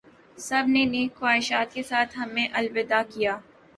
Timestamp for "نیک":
0.85-1.11